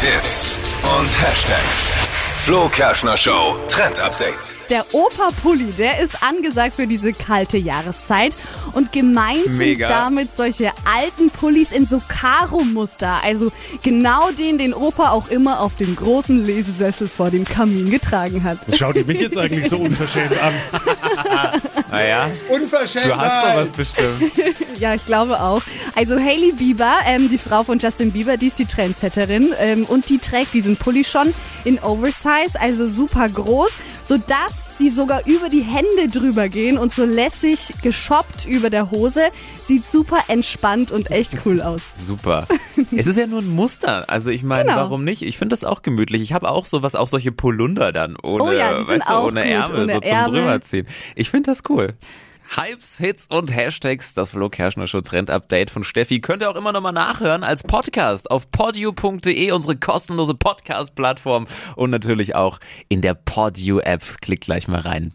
Hits 0.00 0.56
und 0.98 1.06
Hashtags. 1.20 1.92
Flo 2.42 2.70
Kerschner 2.70 3.18
Show 3.18 3.58
Trend 3.68 4.00
Update. 4.00 4.56
Der 4.70 4.86
Opa-Pulli, 4.94 5.72
der 5.76 6.00
ist 6.00 6.22
angesagt 6.22 6.74
für 6.76 6.86
diese 6.86 7.12
kalte 7.12 7.58
Jahreszeit. 7.58 8.34
Und 8.72 8.92
gemeint 8.92 9.46
Mega. 9.58 9.88
sind 9.88 9.96
damit 9.96 10.34
solche 10.34 10.70
alten 10.90 11.28
Pullis 11.30 11.70
in 11.72 11.86
so 11.86 12.00
Karo-Muster. 12.08 13.20
Also 13.22 13.52
genau 13.82 14.30
den, 14.30 14.56
den 14.58 14.72
Opa 14.72 15.10
auch 15.10 15.28
immer 15.28 15.60
auf 15.60 15.76
dem 15.76 15.94
großen 15.96 16.46
Lesesessel 16.46 17.08
vor 17.08 17.30
dem 17.30 17.44
Kamin 17.44 17.90
getragen 17.90 18.42
hat. 18.42 18.58
Schaut 18.74 18.96
ihr 18.96 19.04
mich 19.04 19.20
jetzt 19.20 19.36
eigentlich 19.36 19.68
so 19.68 19.76
unverschämt 19.76 20.32
an? 20.40 20.54
Naja, 21.90 22.30
Unverschämt. 22.48 23.06
du 23.06 23.16
hast 23.16 23.44
doch 23.48 23.56
was 23.56 23.70
bestimmt. 23.70 24.32
Ja, 24.78 24.94
ich 24.94 25.04
glaube 25.06 25.40
auch. 25.40 25.60
Also 26.00 26.18
Hailey 26.18 26.52
Bieber, 26.52 26.94
ähm, 27.06 27.28
die 27.28 27.36
Frau 27.36 27.62
von 27.62 27.78
Justin 27.78 28.10
Bieber, 28.10 28.38
die 28.38 28.46
ist 28.46 28.58
die 28.58 28.64
Trendsetterin 28.64 29.50
ähm, 29.58 29.84
und 29.84 30.08
die 30.08 30.16
trägt 30.16 30.54
diesen 30.54 30.76
Pulli 30.76 31.04
schon 31.04 31.34
in 31.64 31.78
Oversize, 31.80 32.58
also 32.58 32.86
super 32.86 33.28
groß, 33.28 33.68
sodass 34.04 34.78
die 34.78 34.88
sogar 34.88 35.26
über 35.26 35.50
die 35.50 35.60
Hände 35.60 36.08
drüber 36.10 36.48
gehen 36.48 36.78
und 36.78 36.94
so 36.94 37.04
lässig 37.04 37.68
geschoppt 37.82 38.46
über 38.46 38.70
der 38.70 38.90
Hose. 38.90 39.24
Sieht 39.66 39.82
super 39.92 40.16
entspannt 40.28 40.90
und 40.90 41.10
echt 41.10 41.32
cool 41.44 41.60
aus. 41.60 41.82
Super. 41.92 42.46
Es 42.96 43.06
ist 43.06 43.18
ja 43.18 43.26
nur 43.26 43.40
ein 43.40 43.50
Muster. 43.54 44.08
Also 44.08 44.30
ich 44.30 44.42
meine, 44.42 44.70
Genau. 44.70 44.76
warum 44.76 45.04
nicht? 45.04 45.20
Ich 45.20 45.36
finde 45.36 45.52
das 45.52 45.64
auch 45.64 45.82
gemütlich. 45.82 46.22
Ich 46.22 46.32
habe 46.32 46.48
auch 46.50 46.64
sowas, 46.64 46.94
auch 46.94 47.08
solche 47.08 47.30
Polunder 47.30 47.92
dann 47.92 48.16
ohne, 48.22 48.44
Oh 48.44 48.52
ja, 48.52 48.88
weißt 48.88 49.06
du, 49.06 49.12
ohne 49.12 49.42
gut, 49.42 49.50
Ärmel, 49.50 49.82
ohne 49.82 49.92
so 49.92 50.00
zum 50.00 50.08
Ärmel. 50.08 50.40
drüberziehen. 50.40 50.86
Ich 51.14 51.28
finde 51.28 51.50
das 51.50 51.60
cool. 51.68 51.92
Hypes, 52.56 52.98
Hits 52.98 53.26
und 53.26 53.54
Hashtags, 53.54 54.12
das 54.12 54.30
Flo 54.30 54.48
Kerschner 54.48 54.88
Show 54.88 55.00
Trend 55.02 55.30
Update 55.30 55.70
von 55.70 55.84
Steffi. 55.84 56.20
Könnt 56.20 56.42
ihr 56.42 56.50
auch 56.50 56.56
immer 56.56 56.72
nochmal 56.72 56.92
nachhören 56.92 57.44
als 57.44 57.62
Podcast 57.62 58.28
auf 58.28 58.50
podio.de, 58.50 59.52
unsere 59.52 59.76
kostenlose 59.76 60.34
Podcast-Plattform 60.34 61.46
und 61.76 61.90
natürlich 61.90 62.34
auch 62.34 62.58
in 62.88 63.02
der 63.02 63.14
Podio 63.14 63.78
App. 63.78 64.20
Klickt 64.20 64.44
gleich 64.44 64.66
mal 64.66 64.80
rein. 64.80 65.14